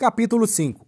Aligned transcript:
Capítulo 0.00 0.46
5 0.46 0.86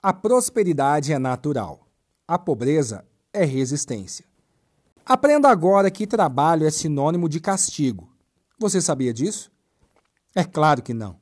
A 0.00 0.12
prosperidade 0.12 1.12
é 1.12 1.18
natural, 1.18 1.88
a 2.28 2.38
pobreza 2.38 3.04
é 3.32 3.44
resistência. 3.44 4.24
Aprenda 5.04 5.48
agora 5.48 5.90
que 5.90 6.06
trabalho 6.06 6.64
é 6.64 6.70
sinônimo 6.70 7.28
de 7.28 7.40
castigo. 7.40 8.08
Você 8.60 8.80
sabia 8.80 9.12
disso? 9.12 9.50
É 10.32 10.44
claro 10.44 10.80
que 10.80 10.94
não. 10.94 11.16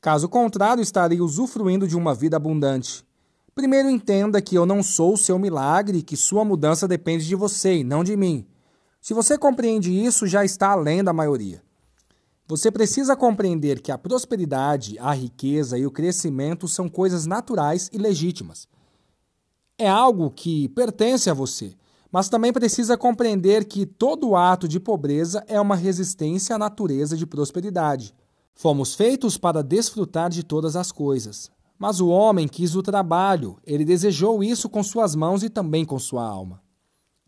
Caso 0.00 0.28
contrário, 0.28 0.82
estaria 0.82 1.22
usufruindo 1.22 1.86
de 1.86 1.96
uma 1.96 2.12
vida 2.12 2.36
abundante. 2.36 3.06
Primeiro 3.54 3.88
entenda 3.88 4.42
que 4.42 4.56
eu 4.56 4.66
não 4.66 4.82
sou 4.82 5.14
o 5.14 5.16
seu 5.16 5.38
milagre 5.38 5.98
e 5.98 6.02
que 6.02 6.16
sua 6.16 6.44
mudança 6.44 6.88
depende 6.88 7.28
de 7.28 7.36
você 7.36 7.76
e 7.76 7.84
não 7.84 8.02
de 8.02 8.16
mim. 8.16 8.44
Se 9.00 9.14
você 9.14 9.38
compreende 9.38 9.92
isso, 9.92 10.26
já 10.26 10.44
está 10.44 10.70
além 10.70 11.04
da 11.04 11.12
maioria. 11.12 11.62
Você 12.48 12.70
precisa 12.70 13.16
compreender 13.16 13.80
que 13.80 13.90
a 13.90 13.98
prosperidade, 13.98 14.96
a 15.00 15.12
riqueza 15.12 15.76
e 15.76 15.84
o 15.84 15.90
crescimento 15.90 16.68
são 16.68 16.88
coisas 16.88 17.26
naturais 17.26 17.90
e 17.92 17.98
legítimas. 17.98 18.68
É 19.76 19.88
algo 19.88 20.30
que 20.30 20.68
pertence 20.68 21.28
a 21.28 21.34
você, 21.34 21.74
mas 22.10 22.28
também 22.28 22.52
precisa 22.52 22.96
compreender 22.96 23.64
que 23.64 23.84
todo 23.84 24.36
ato 24.36 24.68
de 24.68 24.78
pobreza 24.78 25.44
é 25.48 25.60
uma 25.60 25.74
resistência 25.74 26.54
à 26.54 26.58
natureza 26.58 27.16
de 27.16 27.26
prosperidade. 27.26 28.14
Fomos 28.54 28.94
feitos 28.94 29.36
para 29.36 29.62
desfrutar 29.62 30.30
de 30.30 30.44
todas 30.44 30.76
as 30.76 30.92
coisas. 30.92 31.50
Mas 31.78 32.00
o 32.00 32.08
homem 32.08 32.48
quis 32.48 32.74
o 32.74 32.82
trabalho, 32.82 33.58
ele 33.66 33.84
desejou 33.84 34.42
isso 34.42 34.68
com 34.68 34.82
suas 34.82 35.14
mãos 35.14 35.42
e 35.42 35.50
também 35.50 35.84
com 35.84 35.98
sua 35.98 36.24
alma. 36.24 36.62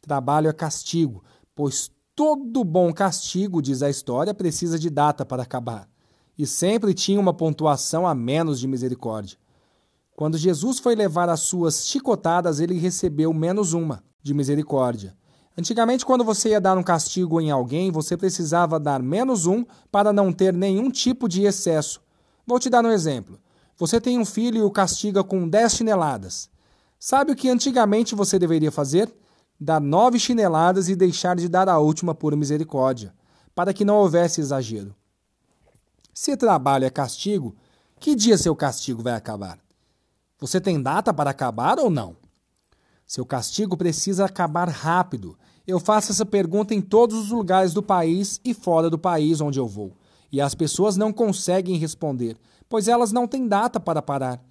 Trabalho 0.00 0.48
é 0.48 0.52
castigo, 0.54 1.22
pois 1.54 1.90
todo 2.18 2.64
bom 2.64 2.92
castigo, 2.92 3.62
diz 3.62 3.80
a 3.80 3.88
história, 3.88 4.34
precisa 4.34 4.76
de 4.76 4.90
data 4.90 5.24
para 5.24 5.44
acabar. 5.44 5.88
E 6.36 6.48
sempre 6.48 6.92
tinha 6.92 7.20
uma 7.20 7.32
pontuação 7.32 8.04
a 8.04 8.12
menos 8.12 8.58
de 8.58 8.66
misericórdia. 8.66 9.38
Quando 10.16 10.36
Jesus 10.36 10.80
foi 10.80 10.96
levar 10.96 11.28
as 11.28 11.38
suas 11.38 11.86
chicotadas, 11.86 12.58
ele 12.58 12.76
recebeu 12.76 13.32
menos 13.32 13.72
uma 13.72 14.02
de 14.20 14.34
misericórdia. 14.34 15.16
Antigamente, 15.56 16.04
quando 16.04 16.24
você 16.24 16.48
ia 16.48 16.60
dar 16.60 16.76
um 16.76 16.82
castigo 16.82 17.40
em 17.40 17.52
alguém, 17.52 17.92
você 17.92 18.16
precisava 18.16 18.80
dar 18.80 19.00
menos 19.00 19.46
um 19.46 19.64
para 19.88 20.12
não 20.12 20.32
ter 20.32 20.52
nenhum 20.52 20.90
tipo 20.90 21.28
de 21.28 21.44
excesso. 21.44 22.00
Vou 22.44 22.58
te 22.58 22.68
dar 22.68 22.84
um 22.84 22.90
exemplo. 22.90 23.38
Você 23.76 24.00
tem 24.00 24.18
um 24.18 24.24
filho 24.24 24.58
e 24.58 24.62
o 24.62 24.72
castiga 24.72 25.22
com 25.22 25.48
10 25.48 25.72
chineladas. 25.72 26.50
Sabe 26.98 27.30
o 27.30 27.36
que 27.36 27.48
antigamente 27.48 28.16
você 28.16 28.40
deveria 28.40 28.72
fazer? 28.72 29.08
Dar 29.60 29.80
nove 29.80 30.18
chineladas 30.18 30.88
e 30.88 30.96
deixar 30.96 31.36
de 31.36 31.48
dar 31.48 31.68
a 31.68 31.78
última 31.78 32.14
por 32.14 32.34
misericórdia, 32.36 33.14
para 33.54 33.72
que 33.72 33.84
não 33.84 33.96
houvesse 33.96 34.40
exagero. 34.40 34.94
Se 36.14 36.36
trabalho 36.36 36.84
é 36.84 36.90
castigo, 36.90 37.56
que 37.98 38.14
dia 38.14 38.38
seu 38.38 38.54
castigo 38.54 39.02
vai 39.02 39.14
acabar? 39.14 39.58
Você 40.38 40.60
tem 40.60 40.80
data 40.80 41.12
para 41.12 41.30
acabar 41.30 41.78
ou 41.78 41.90
não? 41.90 42.16
Seu 43.06 43.26
castigo 43.26 43.76
precisa 43.76 44.24
acabar 44.24 44.68
rápido 44.68 45.36
eu 45.68 45.78
faço 45.78 46.12
essa 46.12 46.24
pergunta 46.24 46.74
em 46.74 46.80
todos 46.80 47.18
os 47.18 47.28
lugares 47.28 47.74
do 47.74 47.82
país 47.82 48.40
e 48.42 48.54
fora 48.54 48.88
do 48.88 48.98
país 48.98 49.38
onde 49.42 49.58
eu 49.58 49.68
vou. 49.68 49.92
E 50.32 50.40
as 50.40 50.54
pessoas 50.54 50.96
não 50.96 51.12
conseguem 51.12 51.76
responder, 51.76 52.38
pois 52.70 52.88
elas 52.88 53.12
não 53.12 53.28
têm 53.28 53.46
data 53.46 53.78
para 53.78 54.00
parar. 54.00 54.42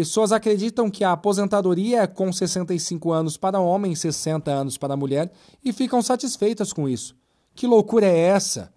Pessoas 0.00 0.32
acreditam 0.32 0.90
que 0.90 1.04
a 1.04 1.12
aposentadoria 1.12 2.00
é 2.00 2.06
com 2.06 2.32
65 2.32 3.12
anos 3.12 3.36
para 3.36 3.60
homem 3.60 3.92
e 3.92 3.96
60 3.96 4.50
anos 4.50 4.78
para 4.78 4.96
mulher 4.96 5.30
e 5.62 5.74
ficam 5.74 6.00
satisfeitas 6.00 6.72
com 6.72 6.88
isso. 6.88 7.14
Que 7.54 7.66
loucura 7.66 8.06
é 8.06 8.18
essa? 8.18 8.72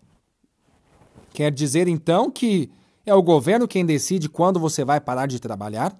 Quer 1.33 1.49
dizer 1.49 1.87
então 1.87 2.29
que 2.29 2.69
é 3.05 3.15
o 3.15 3.23
governo 3.23 3.69
quem 3.69 3.85
decide 3.85 4.27
quando 4.27 4.59
você 4.59 4.83
vai 4.83 4.99
parar 4.99 5.25
de 5.25 5.39
trabalhar? 5.39 5.97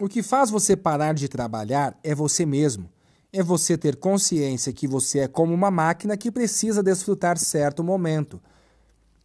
O 0.00 0.08
que 0.08 0.22
faz 0.22 0.48
você 0.48 0.74
parar 0.74 1.12
de 1.12 1.28
trabalhar 1.28 1.94
é 2.02 2.14
você 2.14 2.46
mesmo 2.46 2.88
é 3.30 3.42
você 3.42 3.76
ter 3.76 3.96
consciência 3.96 4.72
que 4.72 4.88
você 4.88 5.18
é 5.18 5.28
como 5.28 5.52
uma 5.52 5.70
máquina 5.70 6.16
que 6.16 6.32
precisa 6.32 6.82
desfrutar 6.82 7.36
certo 7.36 7.84
momento. 7.84 8.40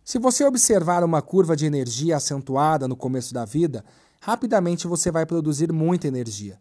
Se 0.04 0.20
você 0.20 0.44
observar 0.44 1.06
uma 1.06 1.22
curva 1.22 1.56
de 1.56 1.66
energia 1.66 2.18
acentuada 2.18 2.86
no 2.86 2.98
começo 2.98 3.34
da 3.34 3.46
vida, 3.46 3.86
rapidamente 4.24 4.88
você 4.88 5.12
vai 5.12 5.26
produzir 5.26 5.72
muita 5.72 6.08
energia. 6.08 6.60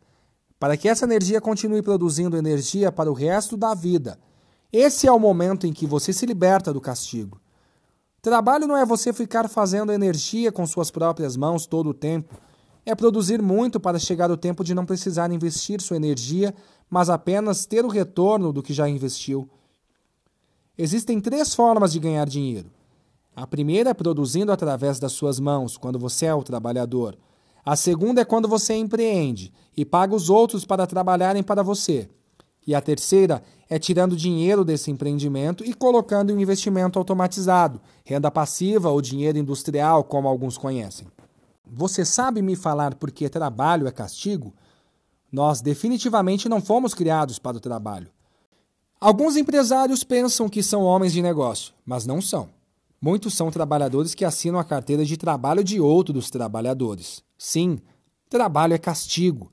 Para 0.58 0.76
que 0.76 0.88
essa 0.88 1.04
energia 1.04 1.40
continue 1.40 1.82
produzindo 1.82 2.36
energia 2.36 2.90
para 2.90 3.10
o 3.10 3.14
resto 3.14 3.56
da 3.56 3.74
vida. 3.74 4.18
Esse 4.72 5.06
é 5.06 5.12
o 5.12 5.18
momento 5.18 5.66
em 5.66 5.72
que 5.72 5.86
você 5.86 6.12
se 6.12 6.24
liberta 6.24 6.72
do 6.72 6.80
castigo. 6.80 7.40
Trabalho 8.20 8.66
não 8.66 8.76
é 8.76 8.86
você 8.86 9.12
ficar 9.12 9.48
fazendo 9.48 9.92
energia 9.92 10.52
com 10.52 10.66
suas 10.66 10.90
próprias 10.90 11.36
mãos 11.36 11.66
todo 11.66 11.90
o 11.90 11.94
tempo. 11.94 12.34
É 12.86 12.94
produzir 12.94 13.42
muito 13.42 13.78
para 13.78 13.98
chegar 13.98 14.30
o 14.30 14.36
tempo 14.36 14.64
de 14.64 14.74
não 14.74 14.86
precisar 14.86 15.30
investir 15.30 15.80
sua 15.80 15.96
energia 15.96 16.54
mas 16.92 17.08
apenas 17.08 17.64
ter 17.64 17.86
o 17.86 17.88
retorno 17.88 18.52
do 18.52 18.62
que 18.62 18.74
já 18.74 18.86
investiu. 18.86 19.48
Existem 20.76 21.18
três 21.22 21.54
formas 21.54 21.90
de 21.90 21.98
ganhar 21.98 22.28
dinheiro. 22.28 22.70
A 23.34 23.46
primeira 23.46 23.88
é 23.88 23.94
produzindo 23.94 24.52
através 24.52 25.00
das 25.00 25.12
suas 25.12 25.40
mãos, 25.40 25.78
quando 25.78 25.98
você 25.98 26.26
é 26.26 26.34
o 26.34 26.42
trabalhador. 26.42 27.16
A 27.64 27.76
segunda 27.76 28.20
é 28.20 28.24
quando 28.24 28.48
você 28.48 28.74
empreende 28.74 29.52
e 29.76 29.84
paga 29.84 30.14
os 30.14 30.28
outros 30.28 30.64
para 30.64 30.86
trabalharem 30.86 31.42
para 31.42 31.62
você. 31.62 32.08
E 32.66 32.74
a 32.74 32.80
terceira 32.80 33.42
é 33.68 33.78
tirando 33.78 34.16
dinheiro 34.16 34.64
desse 34.64 34.90
empreendimento 34.90 35.64
e 35.64 35.72
colocando 35.72 36.30
em 36.30 36.36
um 36.36 36.40
investimento 36.40 36.98
automatizado, 36.98 37.80
renda 38.04 38.30
passiva 38.30 38.90
ou 38.90 39.00
dinheiro 39.00 39.38
industrial, 39.38 40.04
como 40.04 40.28
alguns 40.28 40.58
conhecem. 40.58 41.06
Você 41.64 42.04
sabe 42.04 42.42
me 42.42 42.54
falar 42.54 42.94
por 42.96 43.10
que 43.10 43.28
trabalho 43.28 43.86
é 43.86 43.90
castigo? 43.90 44.52
Nós 45.30 45.60
definitivamente 45.60 46.48
não 46.48 46.60
fomos 46.60 46.92
criados 46.92 47.38
para 47.38 47.56
o 47.56 47.60
trabalho. 47.60 48.08
Alguns 49.00 49.36
empresários 49.36 50.04
pensam 50.04 50.48
que 50.48 50.62
são 50.62 50.82
homens 50.82 51.12
de 51.12 51.22
negócio, 51.22 51.72
mas 51.84 52.06
não 52.06 52.20
são. 52.20 52.50
Muitos 53.00 53.34
são 53.34 53.50
trabalhadores 53.50 54.14
que 54.14 54.24
assinam 54.24 54.60
a 54.60 54.64
carteira 54.64 55.04
de 55.04 55.16
trabalho 55.16 55.64
de 55.64 55.80
outro 55.80 56.12
dos 56.12 56.30
trabalhadores. 56.30 57.22
Sim, 57.44 57.80
trabalho 58.30 58.72
é 58.72 58.78
castigo. 58.78 59.50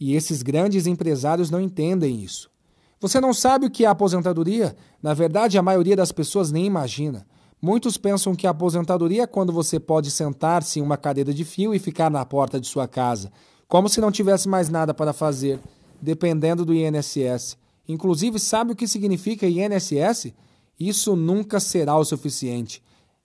E 0.00 0.16
esses 0.16 0.42
grandes 0.42 0.88
empresários 0.88 1.48
não 1.48 1.60
entendem 1.60 2.20
isso. 2.20 2.50
Você 2.98 3.20
não 3.20 3.32
sabe 3.32 3.66
o 3.66 3.70
que 3.70 3.84
é 3.84 3.88
aposentadoria? 3.88 4.74
Na 5.00 5.14
verdade, 5.14 5.56
a 5.56 5.62
maioria 5.62 5.94
das 5.94 6.10
pessoas 6.10 6.50
nem 6.50 6.66
imagina. 6.66 7.28
Muitos 7.62 7.96
pensam 7.96 8.34
que 8.34 8.44
a 8.44 8.50
aposentadoria 8.50 9.22
é 9.22 9.26
quando 9.26 9.52
você 9.52 9.78
pode 9.78 10.10
sentar-se 10.10 10.80
em 10.80 10.82
uma 10.82 10.96
cadeira 10.96 11.32
de 11.32 11.44
fio 11.44 11.72
e 11.72 11.78
ficar 11.78 12.10
na 12.10 12.26
porta 12.26 12.58
de 12.58 12.66
sua 12.66 12.88
casa 12.88 13.30
como 13.68 13.88
se 13.88 14.00
não 14.00 14.10
tivesse 14.10 14.48
mais 14.48 14.68
nada 14.68 14.92
para 14.92 15.12
fazer, 15.12 15.60
dependendo 16.02 16.64
do 16.64 16.74
INSS. 16.74 17.56
Inclusive, 17.86 18.40
sabe 18.40 18.72
o 18.72 18.76
que 18.76 18.88
significa 18.88 19.46
INSS? 19.46 20.32
Isso 20.78 21.14
nunca 21.14 21.60
será 21.60 21.96
o 21.96 22.04
suficiente. 22.04 22.82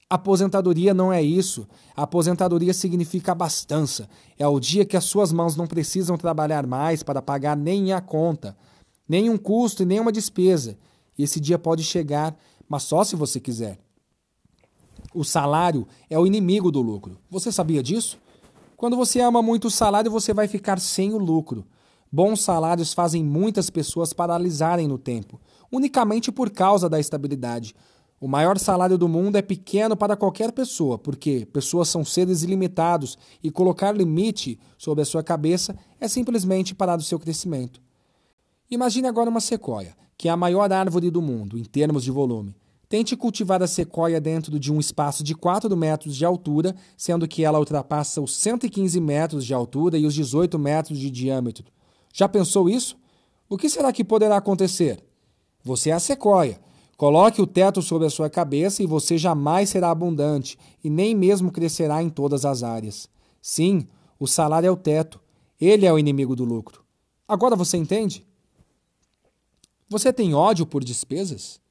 Aposentadoria 0.10 0.92
não 0.94 1.14
é 1.14 1.22
isso. 1.22 1.68
Aposentadoria 1.96 2.74
significa 2.74 3.32
abastança. 3.32 4.10
É 4.40 4.48
o 4.48 4.60
dia 4.60 4.84
que 4.84 4.98
as 4.98 5.04
suas 5.04 5.32
mãos 5.32 5.56
não 5.56 5.68
precisam 5.68 6.18
trabalhar 6.18 6.66
mais 6.66 7.04
para 7.04 7.22
pagar 7.22 7.56
nem 7.56 7.94
a 7.94 8.02
conta, 8.02 8.58
nem 9.08 9.30
um 9.30 9.38
custo 9.38 9.84
e 9.84 9.86
nem 9.86 10.00
uma 10.00 10.12
despesa. 10.12 10.78
Esse 11.18 11.40
dia 11.40 11.60
pode 11.60 11.84
chegar, 11.84 12.36
mas 12.68 12.84
só 12.84 13.04
se 13.04 13.16
você 13.16 13.40
quiser. 13.40 13.78
O 15.14 15.24
salário 15.24 15.88
é 16.10 16.18
o 16.18 16.26
inimigo 16.26 16.72
do 16.72 16.82
lucro. 16.82 17.20
Você 17.30 17.52
sabia 17.52 17.84
disso? 17.84 18.18
Quando 18.76 18.96
você 18.96 19.20
ama 19.20 19.42
muito 19.42 19.66
o 19.66 19.72
salário, 19.72 20.10
você 20.10 20.34
vai 20.34 20.48
ficar 20.48 20.80
sem 20.80 21.14
o 21.14 21.18
lucro. 21.18 21.66
Bons 22.12 22.42
salários 22.42 22.94
fazem 22.94 23.24
muitas 23.24 23.70
pessoas 23.70 24.14
paralisarem 24.14 24.88
no 24.88 24.98
tempo, 24.98 25.40
unicamente 25.72 26.32
por 26.32 26.50
causa 26.50 26.90
da 26.90 27.00
estabilidade. 27.00 27.76
O 28.22 28.28
maior 28.28 28.58
salário 28.60 28.98
do 28.98 29.08
mundo 29.08 29.38
é 29.38 29.42
pequeno 29.42 29.96
para 29.96 30.18
qualquer 30.18 30.52
pessoa, 30.52 30.98
porque 30.98 31.48
pessoas 31.54 31.88
são 31.88 32.04
seres 32.04 32.44
ilimitados 32.44 33.18
e 33.42 33.50
colocar 33.50 33.94
limite 33.94 34.60
sobre 34.78 35.02
a 35.02 35.06
sua 35.06 35.24
cabeça 35.24 35.74
é 36.02 36.08
simplesmente 36.08 36.76
parar 36.76 37.00
o 37.00 37.04
seu 37.04 37.18
crescimento. 37.18 37.82
Imagine 38.70 39.08
agora 39.08 39.30
uma 39.30 39.40
sequoia, 39.40 39.96
que 40.18 40.28
é 40.28 40.32
a 40.32 40.38
maior 40.38 40.72
árvore 40.72 41.10
do 41.10 41.22
mundo 41.22 41.58
em 41.58 41.64
termos 41.64 42.04
de 42.04 42.12
volume. 42.12 42.54
Tente 42.90 43.16
cultivar 43.16 43.64
a 43.64 43.68
sequoia 43.68 44.20
dentro 44.20 44.60
de 44.60 44.74
um 44.74 44.80
espaço 44.80 45.24
de 45.24 45.34
4 45.34 45.78
metros 45.78 46.16
de 46.18 46.26
altura, 46.26 46.76
sendo 46.98 47.28
que 47.28 47.46
ela 47.46 47.60
ultrapassa 47.60 48.20
os 48.20 48.36
115 48.36 49.00
metros 49.00 49.46
de 49.46 49.54
altura 49.54 49.98
e 49.98 50.06
os 50.06 50.14
18 50.14 50.60
metros 50.60 51.00
de 51.00 51.10
diâmetro. 51.10 51.66
Já 52.14 52.28
pensou 52.28 52.70
isso? 52.70 52.98
O 53.48 53.58
que 53.58 53.70
será 53.70 53.94
que 53.94 54.04
poderá 54.04 54.38
acontecer? 54.38 55.02
Você 55.64 55.92
é 55.92 55.94
a 55.94 56.00
sequoia. 56.00 56.60
Coloque 57.00 57.42
o 57.42 57.48
teto 57.48 57.82
sobre 57.82 58.08
a 58.08 58.10
sua 58.10 58.30
cabeça 58.30 58.84
e 58.84 58.86
você 58.86 59.18
jamais 59.18 59.70
será 59.70 59.90
abundante 59.90 60.60
e 60.84 60.90
nem 60.90 61.16
mesmo 61.16 61.50
crescerá 61.50 62.04
em 62.04 62.10
todas 62.10 62.44
as 62.44 62.62
áreas. 62.62 63.08
Sim, 63.42 63.88
o 64.20 64.28
salário 64.28 64.68
é 64.68 64.70
o 64.70 64.76
teto. 64.76 65.18
Ele 65.62 65.86
é 65.86 65.94
o 65.94 65.98
inimigo 65.98 66.36
do 66.36 66.44
lucro. 66.44 66.84
Agora 67.26 67.56
você 67.56 67.78
entende? 67.78 68.28
Você 69.88 70.12
tem 70.12 70.34
ódio 70.34 70.66
por 70.66 70.84
despesas? 70.84 71.62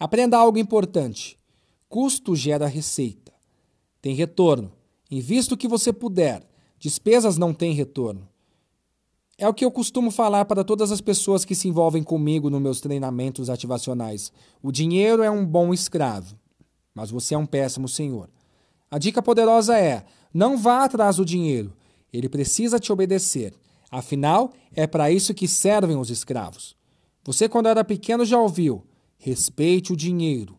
Aprenda 0.00 0.38
algo 0.38 0.56
importante. 0.56 1.38
Custo 1.86 2.34
gera 2.34 2.66
receita. 2.66 3.34
Tem 4.00 4.14
retorno. 4.14 4.72
Invista 5.10 5.52
o 5.52 5.58
que 5.58 5.68
você 5.68 5.92
puder. 5.92 6.42
Despesas 6.78 7.36
não 7.36 7.52
têm 7.52 7.74
retorno. 7.74 8.26
É 9.36 9.48
o 9.48 9.54
que 9.54 9.64
eu 9.64 9.70
costumo 9.70 10.12
falar 10.12 10.44
para 10.44 10.62
todas 10.62 10.92
as 10.92 11.00
pessoas 11.00 11.44
que 11.44 11.56
se 11.56 11.66
envolvem 11.66 12.04
comigo 12.04 12.48
nos 12.48 12.62
meus 12.62 12.80
treinamentos 12.80 13.50
ativacionais. 13.50 14.32
O 14.62 14.70
dinheiro 14.70 15.22
é 15.22 15.30
um 15.30 15.44
bom 15.44 15.74
escravo, 15.74 16.38
mas 16.94 17.10
você 17.10 17.34
é 17.34 17.38
um 17.38 17.46
péssimo 17.46 17.88
senhor. 17.88 18.30
A 18.88 18.98
dica 18.98 19.20
poderosa 19.20 19.76
é: 19.76 20.04
não 20.32 20.56
vá 20.56 20.84
atrás 20.84 21.16
do 21.16 21.24
dinheiro. 21.24 21.72
Ele 22.12 22.28
precisa 22.28 22.78
te 22.78 22.92
obedecer. 22.92 23.52
Afinal, 23.90 24.52
é 24.72 24.86
para 24.86 25.10
isso 25.10 25.34
que 25.34 25.48
servem 25.48 25.96
os 25.96 26.10
escravos. 26.10 26.76
Você, 27.24 27.48
quando 27.48 27.66
era 27.66 27.82
pequeno, 27.82 28.24
já 28.24 28.38
ouviu: 28.38 28.84
respeite 29.18 29.92
o 29.92 29.96
dinheiro. 29.96 30.56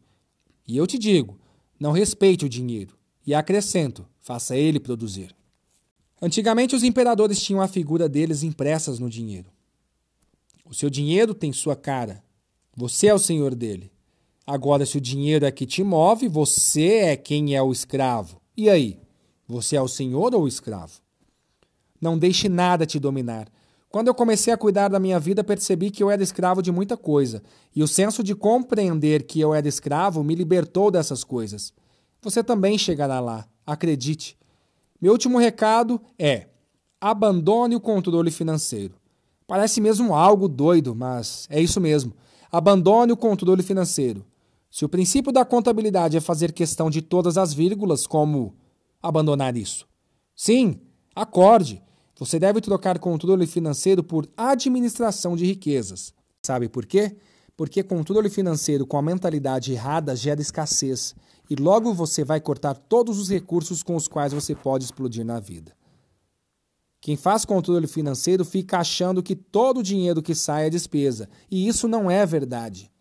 E 0.67 0.75
eu 0.75 0.85
te 0.85 0.99
digo: 0.99 1.39
não 1.79 1.93
respeite 1.93 2.43
o 2.43 2.49
dinheiro. 2.49 2.97
E 3.25 3.33
acrescento: 3.33 4.05
faça 4.19 4.57
ele 4.57 4.81
produzir. 4.81 5.33
Antigamente, 6.25 6.75
os 6.75 6.81
imperadores 6.81 7.39
tinham 7.39 7.61
a 7.61 7.67
figura 7.67 8.09
deles 8.09 8.41
impressas 8.41 8.97
no 8.97 9.07
dinheiro. 9.07 9.45
O 10.67 10.73
seu 10.73 10.89
dinheiro 10.89 11.35
tem 11.35 11.53
sua 11.53 11.75
cara. 11.75 12.23
Você 12.75 13.05
é 13.05 13.13
o 13.13 13.19
senhor 13.19 13.53
dele. 13.53 13.91
Agora, 14.43 14.87
se 14.87 14.97
o 14.97 15.01
dinheiro 15.01 15.45
é 15.45 15.51
que 15.51 15.67
te 15.67 15.83
move, 15.83 16.27
você 16.27 16.93
é 16.93 17.15
quem 17.15 17.55
é 17.55 17.61
o 17.61 17.71
escravo. 17.71 18.41
E 18.57 18.71
aí? 18.71 18.99
Você 19.47 19.75
é 19.75 19.81
o 19.83 19.87
senhor 19.87 20.33
ou 20.33 20.45
o 20.45 20.47
escravo? 20.47 20.93
Não 22.01 22.17
deixe 22.17 22.49
nada 22.49 22.87
te 22.87 22.99
dominar. 22.99 23.47
Quando 23.87 24.07
eu 24.07 24.15
comecei 24.15 24.51
a 24.51 24.57
cuidar 24.57 24.87
da 24.87 24.99
minha 24.99 25.19
vida, 25.19 25.43
percebi 25.43 25.91
que 25.91 26.01
eu 26.01 26.09
era 26.09 26.23
escravo 26.23 26.59
de 26.59 26.71
muita 26.71 26.97
coisa, 26.97 27.43
e 27.75 27.83
o 27.83 27.87
senso 27.87 28.23
de 28.23 28.33
compreender 28.33 29.27
que 29.27 29.39
eu 29.39 29.53
era 29.53 29.67
escravo 29.67 30.23
me 30.23 30.33
libertou 30.33 30.89
dessas 30.89 31.23
coisas. 31.23 31.71
Você 32.19 32.43
também 32.43 32.79
chegará 32.79 33.19
lá, 33.19 33.47
acredite. 33.63 34.35
Meu 35.05 35.11
último 35.11 35.37
recado 35.37 36.01
é: 36.17 36.47
abandone 36.99 37.75
o 37.75 37.79
controle 37.79 38.31
financeiro. 38.31 38.95
Parece 39.45 39.79
mesmo 39.79 40.15
algo 40.15 40.47
doido, 40.47 40.95
mas 40.95 41.45
é 41.51 41.61
isso 41.61 41.79
mesmo. 41.79 42.11
Abandone 42.51 43.11
o 43.11 43.15
controle 43.15 43.61
financeiro. 43.61 44.25
Se 44.67 44.83
o 44.83 44.89
princípio 44.89 45.31
da 45.31 45.45
contabilidade 45.45 46.17
é 46.17 46.19
fazer 46.19 46.51
questão 46.51 46.89
de 46.89 47.03
todas 47.03 47.37
as 47.37 47.53
vírgulas, 47.53 48.07
como 48.07 48.55
abandonar 48.99 49.55
isso? 49.55 49.87
Sim, 50.35 50.79
acorde. 51.15 51.83
Você 52.17 52.39
deve 52.39 52.59
trocar 52.59 52.97
controle 52.97 53.45
financeiro 53.45 54.03
por 54.03 54.27
administração 54.35 55.35
de 55.35 55.45
riquezas. 55.45 56.15
Sabe 56.41 56.67
por 56.67 56.83
quê? 56.83 57.15
Porque 57.57 57.81
controle 57.83 58.29
financeiro 58.29 58.85
com 58.85 58.97
a 58.97 59.01
mentalidade 59.01 59.71
errada 59.71 60.15
gera 60.15 60.41
escassez 60.41 61.15
e 61.49 61.55
logo 61.55 61.93
você 61.93 62.23
vai 62.23 62.41
cortar 62.41 62.75
todos 62.75 63.19
os 63.19 63.29
recursos 63.29 63.81
com 63.83 63.95
os 63.95 64.07
quais 64.07 64.33
você 64.33 64.53
pode 64.53 64.85
explodir 64.85 65.25
na 65.25 65.39
vida. 65.39 65.73
Quem 66.99 67.15
faz 67.15 67.45
controle 67.45 67.85
financeiro 67.85 68.43
fica 68.43 68.79
achando 68.79 69.21
que 69.21 69.35
todo 69.35 69.79
o 69.79 69.83
dinheiro 69.83 70.23
que 70.23 70.33
sai 70.33 70.65
é 70.65 70.69
despesa, 70.71 71.29
e 71.51 71.67
isso 71.67 71.87
não 71.87 72.09
é 72.09 72.25
verdade. 72.25 72.91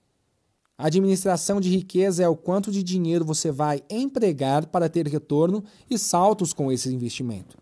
Administração 0.76 1.60
de 1.60 1.70
riqueza 1.70 2.22
é 2.22 2.28
o 2.28 2.36
quanto 2.36 2.70
de 2.70 2.82
dinheiro 2.82 3.24
você 3.24 3.50
vai 3.50 3.82
empregar 3.88 4.66
para 4.66 4.88
ter 4.88 5.08
retorno 5.08 5.64
e 5.88 5.98
saltos 5.98 6.52
com 6.52 6.70
esse 6.70 6.92
investimento. 6.92 7.56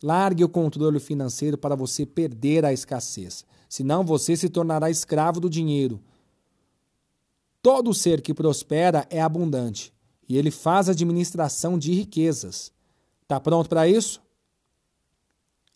Largue 0.00 0.44
o 0.44 0.48
controle 0.48 1.00
financeiro 1.00 1.58
para 1.58 1.74
você 1.74 2.06
perder 2.06 2.64
a 2.64 2.72
escassez, 2.72 3.44
senão 3.68 4.04
você 4.04 4.36
se 4.36 4.48
tornará 4.48 4.90
escravo 4.90 5.40
do 5.40 5.50
dinheiro 5.50 6.00
Todo 7.60 7.92
ser 7.92 8.20
que 8.20 8.32
prospera 8.32 9.06
é 9.10 9.20
abundante 9.20 9.92
e 10.28 10.36
ele 10.36 10.50
faz 10.50 10.88
administração 10.88 11.78
de 11.78 11.92
riquezas. 11.92 12.72
Está 13.22 13.40
pronto 13.40 13.68
para 13.68 13.88
isso? 13.88 14.22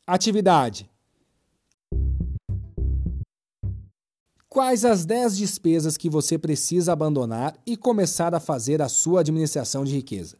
Atividade. 0.06 0.88
Quais 4.48 4.84
as 4.84 5.04
10 5.04 5.36
despesas 5.36 5.96
que 5.96 6.10
você 6.10 6.38
precisa 6.38 6.92
abandonar 6.92 7.56
e 7.66 7.76
começar 7.76 8.34
a 8.34 8.40
fazer 8.40 8.80
a 8.82 8.88
sua 8.88 9.20
administração 9.20 9.84
de 9.84 9.94
riqueza? 9.94 10.36